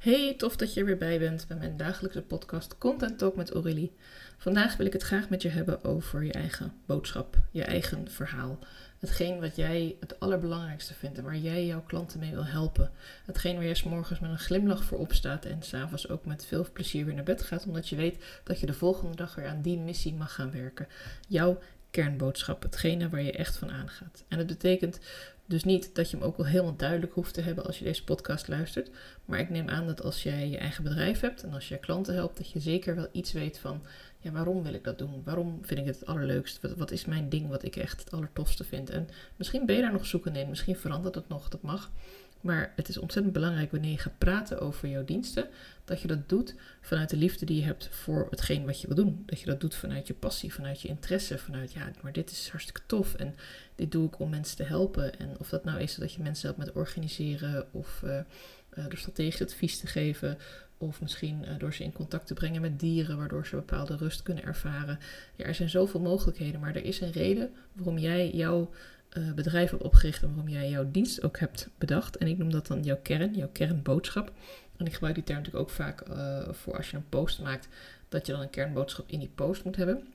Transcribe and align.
Hey, 0.00 0.34
tof 0.36 0.56
dat 0.56 0.74
je 0.74 0.80
er 0.80 0.86
weer 0.86 0.96
bij 0.96 1.18
bent 1.18 1.46
bij 1.48 1.56
mijn 1.56 1.76
dagelijkse 1.76 2.22
podcast 2.22 2.78
Content 2.78 3.18
Talk 3.18 3.36
met 3.36 3.50
Aurélie. 3.50 3.92
Vandaag 4.36 4.76
wil 4.76 4.86
ik 4.86 4.92
het 4.92 5.02
graag 5.02 5.28
met 5.28 5.42
je 5.42 5.48
hebben 5.48 5.84
over 5.84 6.24
je 6.24 6.32
eigen 6.32 6.72
boodschap, 6.86 7.38
je 7.50 7.62
eigen 7.62 8.10
verhaal. 8.10 8.58
Hetgeen 8.98 9.40
wat 9.40 9.56
jij 9.56 9.96
het 10.00 10.20
allerbelangrijkste 10.20 10.94
vindt 10.94 11.18
en 11.18 11.24
waar 11.24 11.36
jij 11.36 11.66
jouw 11.66 11.82
klanten 11.82 12.18
mee 12.18 12.30
wil 12.30 12.44
helpen. 12.44 12.90
Hetgeen 13.24 13.54
waar 13.54 13.64
je 13.64 13.74
s 13.74 13.82
morgens 13.82 14.20
met 14.20 14.30
een 14.30 14.38
glimlach 14.38 14.84
voor 14.84 14.98
opstaat 14.98 15.44
en 15.44 15.62
s'avonds 15.62 16.08
ook 16.08 16.24
met 16.24 16.46
veel 16.46 16.66
plezier 16.72 17.04
weer 17.04 17.14
naar 17.14 17.24
bed 17.24 17.42
gaat, 17.42 17.66
omdat 17.66 17.88
je 17.88 17.96
weet 17.96 18.24
dat 18.44 18.60
je 18.60 18.66
de 18.66 18.74
volgende 18.74 19.16
dag 19.16 19.34
weer 19.34 19.46
aan 19.46 19.62
die 19.62 19.78
missie 19.78 20.14
mag 20.14 20.34
gaan 20.34 20.52
werken. 20.52 20.88
Jouw 21.28 21.58
kernboodschap, 21.90 22.62
hetgene 22.62 23.08
waar 23.08 23.22
je 23.22 23.32
echt 23.32 23.56
van 23.56 23.70
aangaat. 23.70 24.24
En 24.28 24.38
dat 24.38 24.46
betekent 24.46 25.00
dus 25.50 25.64
niet 25.64 25.94
dat 25.94 26.10
je 26.10 26.16
hem 26.16 26.26
ook 26.26 26.36
wel 26.36 26.46
helemaal 26.46 26.76
duidelijk 26.76 27.12
hoeft 27.12 27.34
te 27.34 27.40
hebben 27.40 27.66
als 27.66 27.78
je 27.78 27.84
deze 27.84 28.04
podcast 28.04 28.48
luistert. 28.48 28.90
Maar 29.24 29.38
ik 29.38 29.50
neem 29.50 29.68
aan 29.68 29.86
dat 29.86 30.02
als 30.02 30.22
jij 30.22 30.48
je 30.48 30.58
eigen 30.58 30.84
bedrijf 30.84 31.20
hebt 31.20 31.42
en 31.42 31.52
als 31.52 31.68
je 31.68 31.78
klanten 31.78 32.14
helpt, 32.14 32.36
dat 32.36 32.50
je 32.50 32.60
zeker 32.60 32.94
wel 32.94 33.08
iets 33.12 33.32
weet 33.32 33.58
van 33.58 33.82
ja, 34.18 34.30
waarom 34.30 34.62
wil 34.62 34.74
ik 34.74 34.84
dat 34.84 34.98
doen? 34.98 35.22
Waarom 35.24 35.58
vind 35.62 35.80
ik 35.80 35.86
het 35.86 35.98
het 35.98 36.08
allerleukst? 36.08 36.60
Wat, 36.76 36.90
is 36.90 37.04
mijn 37.04 37.28
ding 37.28 37.48
wat 37.48 37.62
ik 37.62 37.76
echt 37.76 38.00
het 38.00 38.12
allertofste 38.12 38.64
vind? 38.64 38.90
En 38.90 39.08
misschien 39.36 39.66
ben 39.66 39.76
je 39.76 39.82
daar 39.82 39.92
nog 39.92 40.06
zoekend 40.06 40.36
in, 40.36 40.48
misschien 40.48 40.76
verandert 40.76 41.14
het 41.14 41.28
nog, 41.28 41.48
dat 41.48 41.62
mag. 41.62 41.90
Maar 42.40 42.72
het 42.76 42.88
is 42.88 42.98
ontzettend 42.98 43.34
belangrijk 43.34 43.70
wanneer 43.70 43.90
je 43.90 43.98
gaat 43.98 44.18
praten 44.18 44.60
over 44.60 44.88
jouw 44.88 45.04
diensten, 45.04 45.48
dat 45.84 46.00
je 46.00 46.08
dat 46.08 46.28
doet 46.28 46.54
vanuit 46.80 47.10
de 47.10 47.16
liefde 47.16 47.46
die 47.46 47.56
je 47.56 47.64
hebt 47.64 47.88
voor 47.90 48.26
hetgeen 48.30 48.66
wat 48.66 48.80
je 48.80 48.86
wil 48.86 48.96
doen. 48.96 49.22
Dat 49.26 49.40
je 49.40 49.46
dat 49.46 49.60
doet 49.60 49.74
vanuit 49.74 50.06
je 50.06 50.14
passie, 50.14 50.54
vanuit 50.54 50.80
je 50.80 50.88
interesse, 50.88 51.38
vanuit 51.38 51.72
ja, 51.72 51.90
maar 52.02 52.12
dit 52.12 52.30
is 52.30 52.48
hartstikke 52.48 52.80
tof 52.86 53.14
en 53.14 53.34
dit 53.74 53.92
doe 53.92 54.06
ik 54.06 54.18
om 54.18 54.30
mensen 54.30 54.56
te 54.56 54.62
helpen. 54.62 55.18
En 55.18 55.39
of 55.40 55.48
dat 55.48 55.64
nou 55.64 55.80
is 55.80 55.94
dat 55.94 56.12
je 56.12 56.22
mensen 56.22 56.46
helpt 56.46 56.64
met 56.64 56.74
organiseren 56.74 57.66
of 57.72 58.02
uh, 58.04 58.20
door 58.70 58.96
strategisch 58.96 59.42
advies 59.42 59.78
te 59.78 59.86
geven. 59.86 60.38
Of 60.78 61.00
misschien 61.00 61.44
uh, 61.44 61.58
door 61.58 61.74
ze 61.74 61.84
in 61.84 61.92
contact 61.92 62.26
te 62.26 62.34
brengen 62.34 62.60
met 62.60 62.80
dieren, 62.80 63.16
waardoor 63.16 63.46
ze 63.46 63.56
bepaalde 63.56 63.96
rust 63.96 64.22
kunnen 64.22 64.44
ervaren. 64.44 64.98
Ja, 65.36 65.44
er 65.44 65.54
zijn 65.54 65.68
zoveel 65.68 66.00
mogelijkheden, 66.00 66.60
maar 66.60 66.76
er 66.76 66.84
is 66.84 67.00
een 67.00 67.12
reden 67.12 67.52
waarom 67.72 67.98
jij 67.98 68.30
jouw 68.30 68.70
bedrijf 69.34 69.70
hebt 69.70 69.82
opgericht 69.82 70.22
en 70.22 70.28
waarom 70.28 70.48
jij 70.48 70.70
jouw 70.70 70.90
dienst 70.90 71.22
ook 71.22 71.38
hebt 71.38 71.68
bedacht. 71.78 72.16
En 72.16 72.26
ik 72.26 72.38
noem 72.38 72.50
dat 72.50 72.66
dan 72.66 72.82
jouw 72.82 72.98
kern, 73.02 73.34
jouw 73.34 73.48
kernboodschap. 73.52 74.32
En 74.76 74.86
ik 74.86 74.92
gebruik 74.92 75.14
die 75.14 75.24
term 75.24 75.38
natuurlijk 75.38 75.64
ook 75.68 75.74
vaak 75.74 76.02
voor 76.50 76.76
als 76.76 76.90
je 76.90 76.96
een 76.96 77.08
post 77.08 77.40
maakt, 77.40 77.68
dat 78.08 78.26
je 78.26 78.32
dan 78.32 78.40
een 78.40 78.50
kernboodschap 78.50 79.08
in 79.08 79.18
die 79.18 79.30
post 79.34 79.64
moet 79.64 79.76
hebben. 79.76 80.06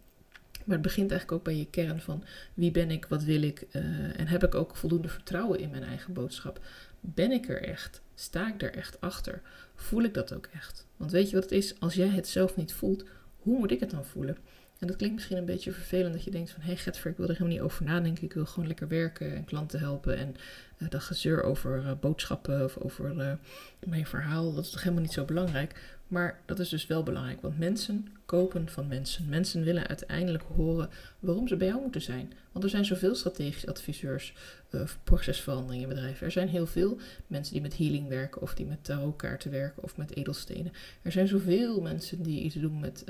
Maar 0.66 0.77
het 0.77 0.85
begint 0.85 1.11
eigenlijk 1.11 1.39
ook 1.39 1.45
bij 1.45 1.58
je 1.58 1.69
kern 1.69 2.02
van 2.02 2.23
wie 2.53 2.71
ben 2.71 2.91
ik, 2.91 3.05
wat 3.05 3.23
wil 3.23 3.41
ik 3.41 3.66
uh, 3.71 4.19
en 4.19 4.27
heb 4.27 4.44
ik 4.44 4.55
ook 4.55 4.75
voldoende 4.75 5.07
vertrouwen 5.07 5.59
in 5.59 5.69
mijn 5.69 5.83
eigen 5.83 6.13
boodschap. 6.13 6.59
Ben 6.99 7.31
ik 7.31 7.49
er 7.49 7.61
echt? 7.61 8.02
Sta 8.16 8.53
ik 8.53 8.61
er 8.61 8.73
echt 8.73 9.02
achter? 9.02 9.41
Voel 9.75 10.03
ik 10.03 10.13
dat 10.13 10.33
ook 10.33 10.49
echt? 10.53 10.88
Want 10.97 11.11
weet 11.11 11.30
je 11.30 11.35
wat 11.35 11.44
het 11.44 11.53
is? 11.53 11.80
Als 11.80 11.94
jij 11.94 12.07
het 12.07 12.27
zelf 12.27 12.55
niet 12.55 12.73
voelt, 12.73 13.05
hoe 13.38 13.57
moet 13.57 13.72
ik 13.72 13.80
het 13.80 13.91
dan 13.91 14.05
voelen? 14.05 14.38
En 14.79 14.87
dat 14.87 14.95
klinkt 14.95 15.15
misschien 15.15 15.37
een 15.37 15.45
beetje 15.45 15.71
vervelend 15.71 16.13
dat 16.13 16.23
je 16.23 16.31
denkt 16.31 16.51
van... 16.51 16.61
hé 16.61 16.75
hey 16.75 16.93
ik 17.11 17.17
wil 17.17 17.27
er 17.27 17.33
helemaal 17.33 17.53
niet 17.53 17.61
over 17.61 17.85
nadenken. 17.85 18.23
Ik 18.23 18.33
wil 18.33 18.45
gewoon 18.45 18.67
lekker 18.67 18.87
werken 18.87 19.35
en 19.35 19.45
klanten 19.45 19.79
helpen. 19.79 20.17
En 20.17 20.35
uh, 20.77 20.89
dat 20.89 21.01
gezeur 21.01 21.43
over 21.43 21.83
uh, 21.83 21.91
boodschappen 21.99 22.63
of 22.63 22.77
over 22.77 23.15
uh, 23.15 23.31
mijn 23.85 24.05
verhaal... 24.05 24.53
dat 24.53 24.65
is 24.65 24.71
toch 24.71 24.83
helemaal 24.83 25.03
niet 25.03 25.13
zo 25.13 25.25
belangrijk. 25.25 25.95
Maar 26.07 26.39
dat 26.45 26.59
is 26.59 26.69
dus 26.69 26.87
wel 26.87 27.03
belangrijk, 27.03 27.41
want 27.41 27.57
mensen 27.57 28.07
kopen 28.25 28.69
van 28.69 28.87
mensen. 28.87 29.29
Mensen 29.29 29.63
willen 29.63 29.87
uiteindelijk 29.87 30.43
horen 30.55 30.89
waarom 31.19 31.47
ze 31.47 31.55
bij 31.55 31.67
jou 31.67 31.81
moeten 31.81 32.01
zijn. 32.01 32.33
Want 32.51 32.63
er 32.63 32.69
zijn 32.69 32.85
zoveel 32.85 33.15
strategische 33.15 33.67
adviseurs, 33.67 34.33
uh, 34.71 34.81
procesverandering 35.03 35.83
in 35.83 35.89
bedrijven. 35.89 36.25
Er 36.25 36.31
zijn 36.31 36.47
heel 36.47 36.67
veel 36.67 36.97
mensen 37.27 37.53
die 37.53 37.61
met 37.61 37.77
healing 37.77 38.07
werken, 38.07 38.41
of 38.41 38.53
die 38.53 38.65
met 38.65 38.83
tarotkaarten 38.83 39.51
werken, 39.51 39.83
of 39.83 39.97
met 39.97 40.15
edelstenen. 40.15 40.71
Er 41.01 41.11
zijn 41.11 41.27
zoveel 41.27 41.81
mensen 41.81 42.23
die 42.23 42.41
iets 42.41 42.55
doen 42.55 42.79
met 42.79 43.03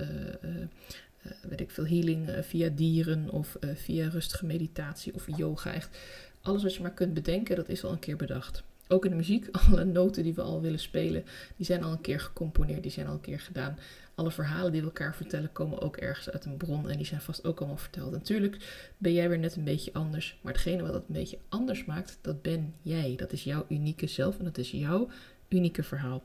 weet 1.42 1.62
ik 1.62 1.72
veel, 1.72 1.88
healing 1.88 2.30
uh, 2.30 2.42
via 2.42 2.70
dieren 2.70 3.30
of 3.30 3.58
uh, 3.60 3.70
via 3.76 4.08
rustige 4.08 4.46
meditatie 4.46 5.14
of 5.14 5.38
yoga. 5.38 5.74
Echt 5.74 5.98
alles 6.42 6.64
wat 6.64 6.76
je 6.76 6.82
maar 6.82 6.94
kunt 6.94 7.14
bedenken, 7.14 7.56
dat 7.56 7.70
is 7.70 7.84
al 7.84 7.92
een 7.92 8.00
keer 8.00 8.16
bedacht. 8.16 8.64
Ook 8.88 9.06
in 9.06 9.12
de 9.12 9.18
muziek, 9.18 9.48
alle 9.68 9.84
noten 9.84 10.24
die 10.24 10.34
we 10.34 10.42
al 10.42 10.62
willen 10.62 10.80
spelen, 10.80 11.24
die 11.56 11.66
zijn 11.66 11.84
al 11.84 11.92
een 11.92 12.02
keer 12.02 12.20
gecomponeerd, 12.20 12.84
die 12.84 12.92
zijn 12.92 13.08
al 13.08 13.14
een 13.14 13.22
keer 13.22 13.40
gedaan. 13.40 13.78
Alle 14.16 14.32
verhalen 14.32 14.72
die 14.72 14.82
we 14.82 14.88
elkaar 14.88 15.16
vertellen 15.16 15.52
komen 15.52 15.82
ook 15.82 15.98
ergens 15.98 16.30
uit 16.30 16.46
een 16.46 16.58
bron 16.58 16.90
en 16.90 16.98
die 16.98 17.06
zijn 17.06 17.22
vast 17.22 17.46
ook 17.46 17.60
allemaal 17.60 17.78
verteld. 17.78 18.12
Natuurlijk 18.12 18.58
ben 18.98 19.14
jij 19.14 19.30
weer 19.30 19.40
net 19.40 19.56
een 19.56 19.64
beetje 19.64 19.94
anders, 19.94 20.40
maar 20.42 20.54
hetgene 20.54 20.82
wat 20.82 20.94
het 20.94 21.04
een 21.08 21.14
beetje 21.14 21.38
anders 21.50 21.86
maakt, 21.86 22.18
dat 22.22 22.42
ben 22.42 22.74
jij. 22.82 23.14
Dat 23.16 23.32
is 23.32 23.44
jouw 23.44 23.66
unieke 23.70 24.08
zelf 24.08 24.38
en 24.38 24.44
dat 24.44 24.58
is 24.58 24.72
jouw 24.72 25.10
unieke 25.50 25.84
verhaal. 25.84 26.24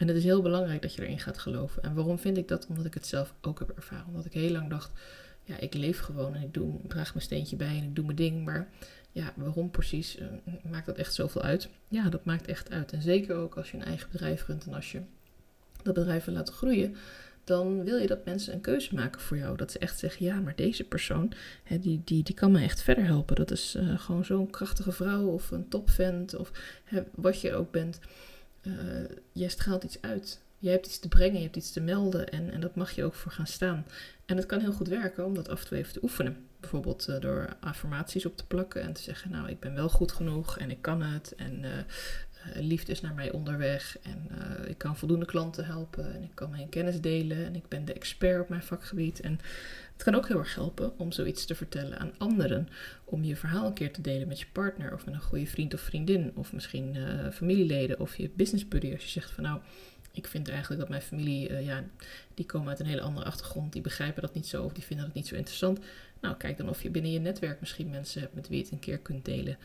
En 0.00 0.08
het 0.08 0.16
is 0.16 0.24
heel 0.24 0.42
belangrijk 0.42 0.82
dat 0.82 0.94
je 0.94 1.02
erin 1.02 1.18
gaat 1.18 1.38
geloven. 1.38 1.82
En 1.82 1.94
waarom 1.94 2.18
vind 2.18 2.36
ik 2.36 2.48
dat? 2.48 2.66
Omdat 2.66 2.84
ik 2.84 2.94
het 2.94 3.06
zelf 3.06 3.34
ook 3.40 3.58
heb 3.58 3.70
ervaren. 3.70 4.06
Omdat 4.06 4.24
ik 4.24 4.32
heel 4.32 4.50
lang 4.50 4.70
dacht, 4.70 4.90
ja, 5.42 5.58
ik 5.58 5.74
leef 5.74 6.00
gewoon 6.00 6.34
en 6.34 6.42
ik 6.42 6.54
doe, 6.54 6.78
draag 6.88 7.14
mijn 7.14 7.24
steentje 7.24 7.56
bij 7.56 7.76
en 7.76 7.82
ik 7.82 7.94
doe 7.94 8.04
mijn 8.04 8.16
ding. 8.16 8.44
Maar 8.44 8.68
ja, 9.12 9.32
waarom 9.36 9.70
precies? 9.70 10.18
Uh, 10.18 10.26
maakt 10.70 10.86
dat 10.86 10.96
echt 10.96 11.14
zoveel 11.14 11.42
uit? 11.42 11.68
Ja, 11.88 12.08
dat 12.08 12.24
maakt 12.24 12.46
echt 12.46 12.70
uit. 12.70 12.92
En 12.92 13.02
zeker 13.02 13.36
ook 13.36 13.56
als 13.56 13.70
je 13.70 13.76
een 13.76 13.84
eigen 13.84 14.08
bedrijf 14.12 14.46
runt 14.46 14.66
en 14.66 14.74
als 14.74 14.92
je 14.92 15.00
dat 15.82 15.94
bedrijf 15.94 16.24
wil 16.24 16.34
laten 16.34 16.54
groeien, 16.54 16.96
dan 17.44 17.84
wil 17.84 17.96
je 17.96 18.06
dat 18.06 18.24
mensen 18.24 18.54
een 18.54 18.60
keuze 18.60 18.94
maken 18.94 19.20
voor 19.20 19.36
jou. 19.36 19.56
Dat 19.56 19.72
ze 19.72 19.78
echt 19.78 19.98
zeggen, 19.98 20.26
ja, 20.26 20.40
maar 20.40 20.56
deze 20.56 20.84
persoon, 20.84 21.32
hè, 21.62 21.78
die, 21.78 22.02
die, 22.04 22.22
die 22.22 22.34
kan 22.34 22.52
me 22.52 22.62
echt 22.62 22.82
verder 22.82 23.04
helpen. 23.04 23.36
Dat 23.36 23.50
is 23.50 23.76
uh, 23.76 23.98
gewoon 23.98 24.24
zo'n 24.24 24.50
krachtige 24.50 24.92
vrouw 24.92 25.26
of 25.26 25.50
een 25.50 25.68
topvent 25.68 26.34
of 26.34 26.52
wat 27.14 27.40
je 27.40 27.54
ook 27.54 27.70
bent. 27.70 28.00
Uh, 28.62 28.74
jij 29.32 29.48
straalt 29.48 29.84
iets 29.84 30.02
uit. 30.02 30.40
Je 30.58 30.68
hebt 30.68 30.86
iets 30.86 30.98
te 30.98 31.08
brengen, 31.08 31.36
je 31.36 31.44
hebt 31.44 31.56
iets 31.56 31.72
te 31.72 31.80
melden 31.80 32.28
en, 32.28 32.50
en 32.50 32.60
dat 32.60 32.74
mag 32.74 32.90
je 32.90 33.04
ook 33.04 33.14
voor 33.14 33.32
gaan 33.32 33.46
staan. 33.46 33.86
En 34.26 34.36
het 34.36 34.46
kan 34.46 34.60
heel 34.60 34.72
goed 34.72 34.88
werken 34.88 35.24
om 35.24 35.34
dat 35.34 35.48
af 35.48 35.60
en 35.60 35.68
toe 35.68 35.78
even 35.78 35.92
te 35.92 36.02
oefenen. 36.02 36.46
Bijvoorbeeld 36.60 37.08
uh, 37.08 37.20
door 37.20 37.56
affirmaties 37.60 38.26
op 38.26 38.36
te 38.36 38.46
plakken 38.46 38.82
en 38.82 38.92
te 38.92 39.02
zeggen, 39.02 39.30
nou, 39.30 39.48
ik 39.48 39.60
ben 39.60 39.74
wel 39.74 39.88
goed 39.88 40.12
genoeg 40.12 40.58
en 40.58 40.70
ik 40.70 40.82
kan 40.82 41.02
het. 41.02 41.34
En 41.34 41.62
uh, 41.62 41.70
liefde 42.54 42.92
is 42.92 43.00
naar 43.00 43.14
mij 43.14 43.30
onderweg 43.30 43.98
en 44.02 44.28
ik 44.66 44.78
kan 44.78 44.96
voldoende 44.96 45.26
klanten 45.26 45.64
helpen 45.64 46.14
en 46.14 46.22
ik 46.22 46.34
kan 46.34 46.50
mijn 46.50 46.68
kennis 46.68 47.00
delen 47.00 47.44
en 47.46 47.54
ik 47.54 47.68
ben 47.68 47.84
de 47.84 47.92
expert 47.92 48.40
op 48.40 48.48
mijn 48.48 48.62
vakgebied. 48.62 49.20
En 49.20 49.40
het 49.92 50.02
kan 50.02 50.14
ook 50.14 50.28
heel 50.28 50.38
erg 50.38 50.54
helpen 50.54 50.98
om 50.98 51.12
zoiets 51.12 51.44
te 51.44 51.54
vertellen 51.54 51.98
aan 51.98 52.12
anderen. 52.18 52.68
Om 53.04 53.24
je 53.24 53.36
verhaal 53.36 53.66
een 53.66 53.72
keer 53.72 53.92
te 53.92 54.00
delen 54.00 54.28
met 54.28 54.40
je 54.40 54.46
partner 54.52 54.94
of 54.94 55.04
met 55.04 55.14
een 55.14 55.20
goede 55.20 55.46
vriend 55.46 55.74
of 55.74 55.80
vriendin. 55.80 56.32
Of 56.34 56.52
misschien 56.52 56.94
uh, 56.94 57.30
familieleden 57.30 58.00
of 58.00 58.16
je 58.16 58.30
business 58.34 58.68
buddy. 58.68 58.92
Als 58.92 59.02
je 59.02 59.10
zegt 59.10 59.30
van 59.30 59.44
nou, 59.44 59.60
ik 60.12 60.26
vind 60.26 60.48
eigenlijk 60.48 60.80
dat 60.80 60.90
mijn 60.90 61.02
familie, 61.02 61.62
ja, 61.62 61.84
die 62.34 62.46
komen 62.46 62.68
uit 62.68 62.80
een 62.80 62.86
hele 62.86 63.00
andere 63.00 63.26
achtergrond. 63.26 63.72
Die 63.72 63.82
begrijpen 63.82 64.22
dat 64.22 64.34
niet 64.34 64.46
zo 64.46 64.64
of 64.64 64.72
die 64.72 64.84
vinden 64.84 65.04
het 65.06 65.14
niet 65.14 65.26
zo 65.26 65.34
interessant. 65.34 65.78
Nou, 66.20 66.36
kijk 66.36 66.56
dan 66.56 66.68
of 66.68 66.82
je 66.82 66.90
binnen 66.90 67.12
je 67.12 67.18
netwerk 67.18 67.60
misschien 67.60 67.90
mensen 67.90 68.20
hebt 68.20 68.34
met 68.34 68.48
wie 68.48 68.56
je 68.56 68.62
het 68.62 68.72
een 68.72 68.78
keer 68.78 68.98
kunt 68.98 69.24
delen. 69.24 69.58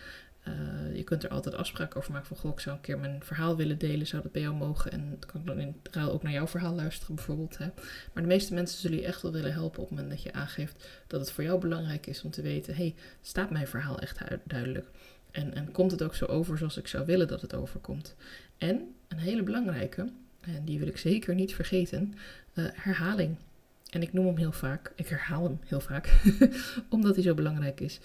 Uh, 0.47 0.95
je 0.95 1.03
kunt 1.03 1.23
er 1.23 1.29
altijd 1.29 1.55
afspraken 1.55 1.97
over 1.97 2.11
maken 2.11 2.27
van, 2.27 2.37
goh, 2.37 2.51
ik 2.51 2.59
zou 2.59 2.75
een 2.75 2.81
keer 2.81 2.99
mijn 2.99 3.23
verhaal 3.23 3.55
willen 3.55 3.77
delen, 3.77 4.07
zou 4.07 4.21
dat 4.21 4.31
bij 4.31 4.41
jou 4.41 4.55
mogen? 4.55 4.91
En 4.91 5.09
dan 5.09 5.19
kan 5.19 5.41
ik 5.41 5.47
dan 5.47 5.59
in 5.59 5.75
ruil 5.91 6.11
ook 6.11 6.23
naar 6.23 6.31
jouw 6.31 6.47
verhaal 6.47 6.75
luisteren 6.75 7.15
bijvoorbeeld. 7.15 7.57
Hè? 7.57 7.65
Maar 8.13 8.23
de 8.23 8.29
meeste 8.29 8.53
mensen 8.53 8.79
zullen 8.79 8.97
je 8.97 9.05
echt 9.05 9.21
wel 9.21 9.31
willen 9.31 9.53
helpen 9.53 9.81
op 9.81 9.89
het 9.89 9.97
moment 9.97 10.15
dat 10.15 10.23
je 10.23 10.33
aangeeft 10.33 10.87
dat 11.07 11.19
het 11.19 11.31
voor 11.31 11.43
jou 11.43 11.59
belangrijk 11.59 12.07
is 12.07 12.23
om 12.23 12.31
te 12.31 12.41
weten, 12.41 12.75
hey, 12.75 12.95
staat 13.21 13.49
mijn 13.49 13.67
verhaal 13.67 13.99
echt 13.99 14.19
duidelijk? 14.43 14.87
En, 15.31 15.53
en 15.53 15.71
komt 15.71 15.91
het 15.91 16.03
ook 16.03 16.15
zo 16.15 16.25
over 16.25 16.57
zoals 16.57 16.77
ik 16.77 16.87
zou 16.87 17.05
willen 17.05 17.27
dat 17.27 17.41
het 17.41 17.55
overkomt? 17.55 18.15
En 18.57 18.95
een 19.07 19.17
hele 19.17 19.43
belangrijke, 19.43 20.11
en 20.41 20.65
die 20.65 20.79
wil 20.79 20.87
ik 20.87 20.97
zeker 20.97 21.35
niet 21.35 21.55
vergeten, 21.55 22.13
uh, 22.53 22.65
herhaling. 22.73 23.37
En 23.89 24.01
ik 24.01 24.13
noem 24.13 24.25
hem 24.25 24.37
heel 24.37 24.51
vaak, 24.51 24.91
ik 24.95 25.07
herhaal 25.07 25.43
hem 25.43 25.59
heel 25.65 25.79
vaak, 25.79 26.21
omdat 26.89 27.15
hij 27.15 27.23
zo 27.23 27.33
belangrijk 27.33 27.79
is 27.79 27.99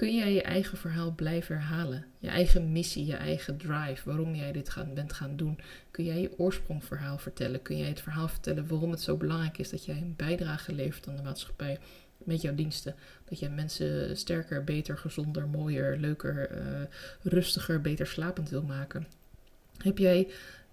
kun 0.00 0.14
jij 0.14 0.32
je 0.32 0.42
eigen 0.42 0.78
verhaal 0.78 1.12
blijven 1.12 1.54
herhalen. 1.54 2.04
Je 2.18 2.28
eigen 2.28 2.72
missie, 2.72 3.06
je 3.06 3.14
eigen 3.14 3.56
drive, 3.56 4.02
waarom 4.04 4.34
jij 4.34 4.52
dit 4.52 4.74
bent 4.94 5.12
gaan 5.12 5.36
doen. 5.36 5.58
Kun 5.90 6.04
jij 6.04 6.20
je 6.20 6.38
oorsprongverhaal 6.38 7.18
vertellen? 7.18 7.62
Kun 7.62 7.78
jij 7.78 7.88
het 7.88 8.00
verhaal 8.00 8.28
vertellen 8.28 8.68
waarom 8.68 8.90
het 8.90 9.00
zo 9.00 9.16
belangrijk 9.16 9.58
is 9.58 9.70
dat 9.70 9.84
jij 9.84 9.96
een 9.96 10.14
bijdrage 10.16 10.72
levert 10.72 11.08
aan 11.08 11.16
de 11.16 11.22
maatschappij 11.22 11.78
met 12.18 12.42
jouw 12.42 12.54
diensten? 12.54 12.94
Dat 13.24 13.38
jij 13.38 13.50
mensen 13.50 14.16
sterker, 14.16 14.64
beter, 14.64 14.98
gezonder, 14.98 15.48
mooier, 15.48 15.96
leuker, 15.96 16.50
uh, 16.50 16.82
rustiger, 17.22 17.80
beter 17.80 18.06
slapend 18.06 18.48
wil 18.48 18.62
maken? 18.62 19.06
Heb 19.76 19.98
jij 19.98 20.28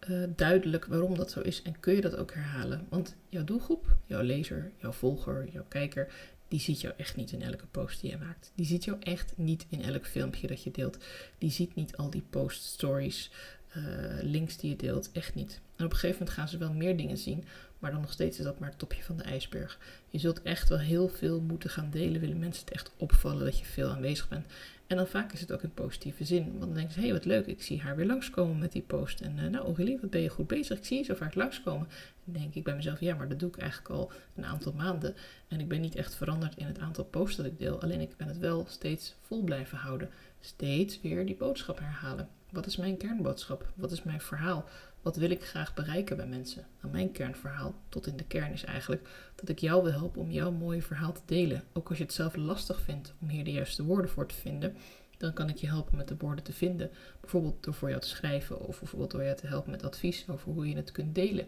uh, 0.10 0.24
duidelijk 0.36 0.86
waarom 0.86 1.16
dat 1.16 1.32
zo 1.32 1.40
is 1.40 1.62
en 1.62 1.80
kun 1.80 1.96
je 1.96 2.02
dat 2.02 2.16
ook 2.16 2.34
herhalen? 2.34 2.86
Want 2.90 3.16
jouw 3.30 3.44
doelgroep, 3.44 3.96
jouw 4.06 4.22
lezer, 4.22 4.72
jouw 4.78 4.92
volger, 4.92 5.48
jouw 5.52 5.66
kijker, 5.68 6.08
die 6.48 6.60
ziet 6.60 6.82
jou 6.82 6.94
echt 6.98 7.16
niet 7.16 7.32
in 7.32 7.42
elke 7.42 7.66
post 7.66 8.02
die 8.02 8.12
je 8.12 8.18
maakt. 8.18 8.52
Die 8.56 8.66
ziet 8.66 8.84
jou 8.84 8.98
echt 9.00 9.34
niet 9.36 9.66
in 9.70 9.84
elk 9.84 10.06
filmpje 10.06 10.48
dat 10.48 10.64
je 10.64 10.72
deelt. 10.72 10.98
Die 11.38 11.52
ziet 11.52 11.76
niet 11.76 11.98
al 11.98 12.10
die 12.10 12.26
post 12.30 12.64
stories 12.64 13.32
uh, 13.78 13.84
links 14.22 14.58
die 14.58 14.70
je 14.70 14.76
deelt. 14.76 15.12
Echt 15.12 15.36
niet. 15.36 15.60
En 15.76 15.86
op 15.86 15.92
een 15.92 15.98
gegeven 15.98 16.20
moment 16.20 16.38
gaan 16.38 16.50
ze 16.50 16.58
wel 16.58 16.74
meer 16.74 16.98
dingen 16.98 17.18
zien, 17.18 17.44
maar 17.80 17.92
dan 17.92 18.02
nog 18.02 18.12
steeds 18.12 18.38
is 18.38 18.44
dat 18.44 18.60
maar 18.60 18.70
het 18.70 18.80
topje 18.80 19.04
van 19.04 19.18
de 19.18 19.24
ijsberg. 19.24 19.80
Je 20.10 20.20
zult 20.20 20.42
echt 20.42 20.70
wel 20.70 20.80
heel 20.80 21.08
veel 21.08 21.42
moeten 21.42 21.70
gaan 21.70 21.90
delen, 21.90 22.22
willen 22.22 22.40
mensen 22.40 22.66
het 22.66 22.74
echt 22.74 22.92
opvallen 22.98 23.46
dat 23.46 23.60
je 23.60 23.66
veel 23.66 23.90
aanwezig 23.90 24.28
bent. 24.28 24.46
En 24.88 24.98
dan 24.98 25.08
vaak 25.08 25.34
is 25.34 25.40
het 25.40 25.52
ook 25.52 25.64
in 25.64 25.74
positieve 25.74 26.26
zin. 26.26 26.44
Want 26.44 26.60
dan 26.60 26.74
denken 26.74 26.94
ze, 26.94 27.00
hé 27.00 27.06
hey, 27.06 27.14
wat 27.14 27.26
leuk, 27.26 27.46
ik 27.46 27.62
zie 27.62 27.82
haar 27.82 27.96
weer 27.96 28.06
langskomen 28.06 28.60
met 28.60 28.72
die 28.72 28.82
post. 28.82 29.22
En 29.22 29.38
uh, 29.38 29.48
nou 29.48 29.66
Aurélie, 29.66 29.98
wat 30.02 30.10
ben 30.10 30.22
je 30.22 30.30
goed 30.30 30.48
bezig, 30.48 30.78
ik 30.78 30.86
zie 30.86 30.98
je 30.98 31.04
zo 31.04 31.16
vaak 31.16 31.36
langskomen. 31.36 31.88
Dan 32.24 32.34
denk 32.34 32.56
ik 32.56 32.64
bij 32.64 32.76
mezelf, 32.76 33.00
ja 33.00 33.16
maar 33.16 33.30
dat 33.30 33.40
doe 33.40 33.50
ik 33.50 33.58
eigenlijk 33.58 33.90
al 33.90 34.12
een 34.36 34.46
aantal 34.46 34.74
maanden. 34.74 35.16
En 35.48 35.60
ik 35.60 35.68
ben 35.68 35.82
niet 35.82 35.96
echt 35.96 36.16
veranderd 36.16 36.58
in 36.58 36.66
het 36.66 36.80
aantal 36.80 37.04
posts 37.06 37.38
dat 37.38 37.46
ik 37.46 37.60
deel. 37.60 37.82
Alleen 37.82 38.02
ik 38.02 38.18
ben 38.18 38.28
het 38.28 38.38
wel 38.38 38.66
steeds 38.70 39.16
vol 39.22 39.44
blijven 39.44 39.78
houden. 39.78 40.10
Steeds 40.40 41.02
weer 41.02 41.26
die 41.26 41.36
boodschap 41.36 41.80
herhalen. 41.80 42.30
Wat 42.52 42.66
is 42.66 42.78
mijn 42.78 42.98
kernboodschap? 42.98 43.72
Wat 43.76 43.92
is 43.92 44.04
mijn 44.04 44.22
verhaal? 44.22 44.66
Wat 45.02 45.16
wil 45.16 45.30
ik 45.30 45.44
graag 45.44 45.74
bereiken 45.74 46.18
bij 46.18 46.28
mensen? 46.28 46.66
Nou, 46.82 46.94
mijn 46.94 47.12
kernverhaal, 47.12 47.76
tot 47.90 48.08
in 48.08 48.18
de 48.18 48.24
kern, 48.24 48.52
is 48.52 48.64
eigenlijk 48.64 49.10
dat 49.36 49.50
ik 49.50 49.60
jou 49.60 49.84
wil 49.84 49.92
helpen 49.92 50.22
om 50.22 50.32
jouw 50.32 50.52
mooie 50.52 50.82
verhaal 50.82 51.12
te 51.12 51.22
delen. 51.26 51.64
Ook 51.74 51.90
als 51.90 51.98
je 51.98 52.04
het 52.04 52.14
zelf 52.14 52.36
lastig 52.36 52.82
vindt 52.82 53.14
om 53.22 53.28
hier 53.28 53.44
de 53.44 53.52
juiste 53.52 53.84
woorden 53.84 54.12
voor 54.12 54.28
te 54.28 54.36
vinden, 54.36 54.78
dan 55.18 55.34
kan 55.34 55.50
ik 55.50 55.58
je 55.58 55.68
helpen 55.68 55.98
met 55.98 56.08
de 56.08 56.18
woorden 56.18 56.44
te 56.44 56.54
vinden. 56.54 56.92
Bijvoorbeeld 57.22 57.64
door 57.64 57.74
voor 57.74 57.90
jou 57.90 58.02
te 58.02 58.08
schrijven 58.08 58.60
of 58.60 58.80
bijvoorbeeld 58.80 59.12
door 59.12 59.24
jou 59.24 59.36
te 59.36 59.48
helpen 59.48 59.72
met 59.72 59.84
advies 59.84 60.26
over 60.30 60.52
hoe 60.52 60.70
je 60.70 60.76
het 60.76 60.92
kunt 60.92 61.16
delen. 61.16 61.48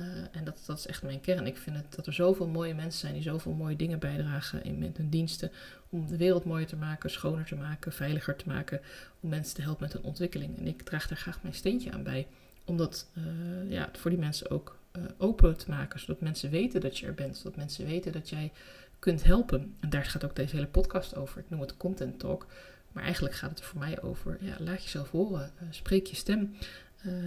Uh, 0.00 0.06
en 0.32 0.44
dat, 0.44 0.62
dat 0.66 0.78
is 0.78 0.86
echt 0.86 1.02
mijn 1.02 1.20
kern. 1.20 1.46
Ik 1.46 1.56
vind 1.56 1.76
het, 1.76 1.94
dat 1.94 2.06
er 2.06 2.12
zoveel 2.12 2.48
mooie 2.48 2.74
mensen 2.74 3.00
zijn 3.00 3.12
die 3.12 3.22
zoveel 3.22 3.52
mooie 3.52 3.76
dingen 3.76 3.98
bijdragen 3.98 4.64
in, 4.64 4.78
met 4.78 4.96
hun 4.96 5.08
diensten. 5.08 5.50
Om 5.88 6.06
de 6.06 6.16
wereld 6.16 6.44
mooier 6.44 6.66
te 6.66 6.76
maken, 6.76 7.10
schoner 7.10 7.44
te 7.44 7.56
maken, 7.56 7.92
veiliger 7.92 8.36
te 8.36 8.48
maken. 8.48 8.80
Om 9.20 9.28
mensen 9.28 9.54
te 9.54 9.62
helpen 9.62 9.82
met 9.82 9.92
hun 9.92 10.02
ontwikkeling. 10.02 10.58
En 10.58 10.66
ik 10.66 10.82
draag 10.82 11.08
daar 11.08 11.18
graag 11.18 11.42
mijn 11.42 11.54
steentje 11.54 11.92
aan 11.92 12.02
bij 12.02 12.26
om 12.64 12.76
dat 12.76 13.10
uh, 13.18 13.70
ja, 13.70 13.88
voor 13.92 14.10
die 14.10 14.18
mensen 14.18 14.50
ook 14.50 14.76
uh, 14.96 15.02
open 15.18 15.56
te 15.56 15.70
maken. 15.70 16.00
Zodat 16.00 16.20
mensen 16.20 16.50
weten 16.50 16.80
dat 16.80 16.98
je 16.98 17.06
er 17.06 17.14
bent. 17.14 17.36
Zodat 17.36 17.56
mensen 17.56 17.86
weten 17.86 18.12
dat 18.12 18.28
jij 18.28 18.52
kunt 18.98 19.24
helpen. 19.24 19.74
En 19.80 19.90
daar 19.90 20.04
gaat 20.04 20.24
ook 20.24 20.36
deze 20.36 20.54
hele 20.54 20.68
podcast 20.68 21.16
over. 21.16 21.38
Ik 21.38 21.50
noem 21.50 21.60
het 21.60 21.76
Content 21.76 22.18
Talk. 22.18 22.46
Maar 22.92 23.02
eigenlijk 23.02 23.34
gaat 23.34 23.50
het 23.50 23.58
er 23.58 23.64
voor 23.64 23.78
mij 23.78 24.02
over. 24.02 24.38
Ja, 24.40 24.56
laat 24.58 24.82
jezelf 24.82 25.10
horen. 25.10 25.52
Spreek 25.70 26.06
je 26.06 26.16
stem. 26.16 26.54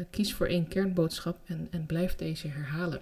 Kies 0.09 0.33
voor 0.33 0.47
één 0.47 0.67
kernboodschap 0.67 1.37
en, 1.45 1.67
en 1.71 1.85
blijf 1.85 2.15
deze 2.15 2.47
herhalen. 2.47 3.01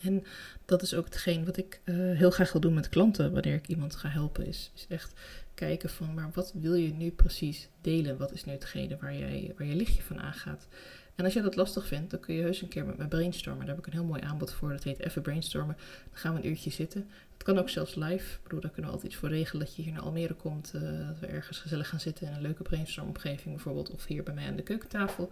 En 0.00 0.24
dat 0.64 0.82
is 0.82 0.94
ook 0.94 1.04
hetgeen 1.04 1.44
wat 1.44 1.56
ik 1.56 1.80
heel 1.84 2.30
graag 2.30 2.52
wil 2.52 2.60
doen 2.60 2.74
met 2.74 2.88
klanten 2.88 3.32
wanneer 3.32 3.54
ik 3.54 3.68
iemand 3.68 3.96
ga 3.96 4.08
helpen. 4.08 4.46
Is, 4.46 4.70
is 4.74 4.86
echt 4.88 5.12
kijken 5.54 5.90
van, 5.90 6.14
maar 6.14 6.30
wat 6.34 6.52
wil 6.54 6.74
je 6.74 6.92
nu 6.92 7.10
precies 7.10 7.68
delen? 7.80 8.16
Wat 8.16 8.32
is 8.32 8.44
nu 8.44 8.52
hetgene 8.52 8.96
waar, 9.00 9.16
jij, 9.16 9.52
waar 9.56 9.66
je 9.66 9.74
lichtje 9.74 10.02
van 10.02 10.20
aangaat? 10.20 10.68
En 11.14 11.24
als 11.24 11.34
je 11.34 11.42
dat 11.42 11.56
lastig 11.56 11.86
vindt, 11.86 12.10
dan 12.10 12.20
kun 12.20 12.34
je 12.34 12.42
heus 12.42 12.62
een 12.62 12.68
keer 12.68 12.84
met 12.84 12.96
me 12.96 13.08
brainstormen. 13.08 13.66
Daar 13.66 13.74
heb 13.74 13.86
ik 13.86 13.92
een 13.92 13.98
heel 13.98 14.08
mooi 14.08 14.22
aanbod 14.22 14.52
voor. 14.52 14.70
Dat 14.70 14.82
heet 14.82 14.98
even 14.98 15.22
brainstormen. 15.22 15.76
Dan 16.10 16.18
gaan 16.18 16.34
we 16.34 16.38
een 16.40 16.48
uurtje 16.48 16.70
zitten. 16.70 17.08
Het 17.32 17.42
kan 17.42 17.58
ook 17.58 17.68
zelfs 17.68 17.94
live. 17.94 18.34
Ik 18.34 18.42
bedoel, 18.42 18.60
daar 18.60 18.70
kunnen 18.70 18.90
we 18.90 18.96
altijd 18.96 19.12
iets 19.12 19.20
voor 19.20 19.28
regelen. 19.28 19.66
Dat 19.66 19.76
je 19.76 19.82
hier 19.82 19.92
naar 19.92 20.02
Almere 20.02 20.34
komt. 20.34 20.72
Uh, 20.74 20.82
dat 20.82 21.18
we 21.20 21.26
ergens 21.26 21.58
gezellig 21.58 21.88
gaan 21.88 22.00
zitten 22.00 22.26
in 22.26 22.32
een 22.32 22.40
leuke 22.40 22.62
brainstormomgeving 22.62 23.54
bijvoorbeeld. 23.54 23.90
Of 23.90 24.06
hier 24.06 24.22
bij 24.22 24.34
mij 24.34 24.46
aan 24.46 24.56
de 24.56 24.62
keukentafel. 24.62 25.30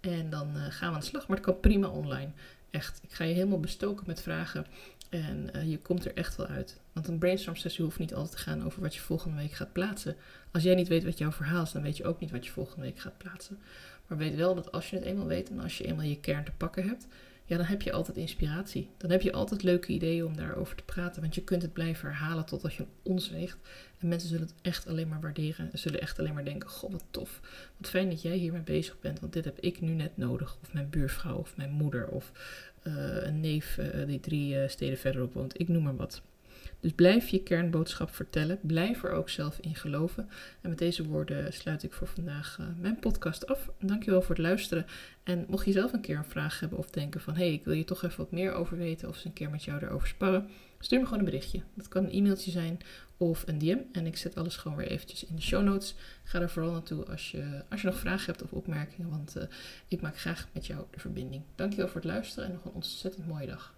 En 0.00 0.30
dan 0.30 0.48
uh, 0.56 0.62
gaan 0.68 0.88
we 0.88 0.94
aan 0.94 1.00
de 1.00 1.06
slag. 1.06 1.28
Maar 1.28 1.36
het 1.36 1.46
kan 1.46 1.60
prima 1.60 1.88
online. 1.88 2.30
Echt. 2.70 3.00
Ik 3.02 3.12
ga 3.12 3.24
je 3.24 3.34
helemaal 3.34 3.60
bestoken 3.60 4.04
met 4.06 4.22
vragen. 4.22 4.66
En 5.08 5.50
uh, 5.56 5.70
je 5.70 5.78
komt 5.78 6.04
er 6.04 6.14
echt 6.14 6.36
wel 6.36 6.46
uit. 6.46 6.80
Want 6.92 7.08
een 7.08 7.18
brainstorm 7.18 7.56
sessie 7.56 7.84
hoeft 7.84 7.98
niet 7.98 8.14
altijd 8.14 8.36
te 8.36 8.42
gaan 8.42 8.64
over 8.64 8.82
wat 8.82 8.94
je 8.94 9.00
volgende 9.00 9.36
week 9.36 9.52
gaat 9.52 9.72
plaatsen. 9.72 10.16
Als 10.52 10.62
jij 10.62 10.74
niet 10.74 10.88
weet 10.88 11.04
wat 11.04 11.18
jouw 11.18 11.32
verhaal 11.32 11.62
is, 11.62 11.72
dan 11.72 11.82
weet 11.82 11.96
je 11.96 12.04
ook 12.04 12.20
niet 12.20 12.30
wat 12.30 12.46
je 12.46 12.52
volgende 12.52 12.82
week 12.82 12.98
gaat 12.98 13.18
plaatsen. 13.18 13.58
Maar 14.06 14.18
weet 14.18 14.34
wel 14.34 14.54
dat 14.54 14.72
als 14.72 14.90
je 14.90 14.96
het 14.96 15.04
eenmaal 15.04 15.26
weet 15.26 15.50
en 15.50 15.60
als 15.60 15.78
je 15.78 15.84
eenmaal 15.84 16.04
je 16.04 16.20
kern 16.20 16.44
te 16.44 16.52
pakken 16.56 16.88
hebt, 16.88 17.06
ja, 17.46 17.56
dan 17.56 17.66
heb 17.66 17.82
je 17.82 17.92
altijd 17.92 18.16
inspiratie. 18.16 18.88
Dan 18.96 19.10
heb 19.10 19.22
je 19.22 19.32
altijd 19.32 19.62
leuke 19.62 19.92
ideeën 19.92 20.24
om 20.24 20.36
daarover 20.36 20.76
te 20.76 20.84
praten. 20.84 21.20
Want 21.20 21.34
je 21.34 21.44
kunt 21.44 21.62
het 21.62 21.72
blijven 21.72 22.08
herhalen 22.08 22.44
totdat 22.44 22.74
je 22.74 22.86
ons 23.02 23.30
weegt. 23.30 23.58
En 23.98 24.08
mensen 24.08 24.28
zullen 24.28 24.46
het 24.46 24.54
echt 24.62 24.86
alleen 24.86 25.08
maar 25.08 25.20
waarderen. 25.20 25.72
En 25.72 25.78
zullen 25.78 26.00
echt 26.00 26.18
alleen 26.18 26.34
maar 26.34 26.44
denken: 26.44 26.68
Goh, 26.68 26.90
wat 26.92 27.04
tof. 27.10 27.40
Wat 27.76 27.90
fijn 27.90 28.08
dat 28.08 28.22
jij 28.22 28.36
hiermee 28.36 28.62
bezig 28.62 29.00
bent. 29.00 29.20
Want 29.20 29.32
dit 29.32 29.44
heb 29.44 29.60
ik 29.60 29.80
nu 29.80 29.92
net 29.92 30.16
nodig. 30.16 30.56
Of 30.62 30.72
mijn 30.72 30.90
buurvrouw, 30.90 31.36
of 31.36 31.56
mijn 31.56 31.70
moeder, 31.70 32.08
of 32.08 32.32
uh, 32.82 33.24
een 33.26 33.40
neef 33.40 33.78
uh, 33.78 34.06
die 34.06 34.20
drie 34.20 34.54
uh, 34.54 34.68
steden 34.68 34.98
verderop 34.98 35.32
woont. 35.32 35.60
Ik 35.60 35.68
noem 35.68 35.82
maar 35.82 35.96
wat. 35.96 36.22
Dus 36.84 36.92
blijf 36.92 37.28
je 37.28 37.42
kernboodschap 37.42 38.14
vertellen. 38.14 38.58
Blijf 38.62 39.04
er 39.04 39.10
ook 39.10 39.28
zelf 39.28 39.58
in 39.60 39.74
geloven. 39.74 40.28
En 40.60 40.68
met 40.68 40.78
deze 40.78 41.06
woorden 41.06 41.52
sluit 41.52 41.82
ik 41.82 41.92
voor 41.92 42.06
vandaag 42.06 42.58
uh, 42.60 42.66
mijn 42.80 42.98
podcast 42.98 43.46
af. 43.46 43.70
Dankjewel 43.80 44.22
voor 44.22 44.34
het 44.34 44.44
luisteren. 44.44 44.86
En 45.22 45.46
mocht 45.48 45.64
je 45.64 45.72
zelf 45.72 45.92
een 45.92 46.00
keer 46.00 46.16
een 46.16 46.24
vraag 46.24 46.60
hebben 46.60 46.78
of 46.78 46.90
denken 46.90 47.20
van... 47.20 47.34
hé, 47.34 47.44
hey, 47.44 47.52
ik 47.52 47.64
wil 47.64 47.74
je 47.74 47.84
toch 47.84 48.02
even 48.02 48.16
wat 48.16 48.30
meer 48.30 48.52
over 48.52 48.76
weten 48.76 49.08
of 49.08 49.14
eens 49.14 49.24
een 49.24 49.32
keer 49.32 49.50
met 49.50 49.64
jou 49.64 49.82
erover 49.82 50.08
sparren... 50.08 50.48
stuur 50.78 50.98
me 50.98 51.04
gewoon 51.04 51.18
een 51.18 51.24
berichtje. 51.24 51.62
Dat 51.74 51.88
kan 51.88 52.04
een 52.04 52.12
e-mailtje 52.12 52.50
zijn 52.50 52.78
of 53.16 53.42
een 53.46 53.58
DM. 53.58 53.78
En 53.92 54.06
ik 54.06 54.16
zet 54.16 54.36
alles 54.36 54.56
gewoon 54.56 54.76
weer 54.76 54.88
eventjes 54.88 55.24
in 55.24 55.36
de 55.36 55.42
show 55.42 55.62
notes. 55.62 55.94
Ga 56.24 56.40
er 56.40 56.50
vooral 56.50 56.72
naartoe 56.72 57.04
als 57.04 57.30
je, 57.30 57.62
als 57.70 57.80
je 57.80 57.86
nog 57.86 57.98
vragen 57.98 58.26
hebt 58.26 58.42
of 58.42 58.52
opmerkingen. 58.52 59.10
Want 59.10 59.36
uh, 59.36 59.42
ik 59.88 60.00
maak 60.00 60.18
graag 60.18 60.48
met 60.52 60.66
jou 60.66 60.84
de 60.90 61.00
verbinding. 61.00 61.42
Dankjewel 61.54 61.88
voor 61.88 62.00
het 62.00 62.10
luisteren 62.10 62.48
en 62.48 62.54
nog 62.54 62.64
een 62.64 62.72
ontzettend 62.72 63.26
mooie 63.26 63.46
dag. 63.46 63.74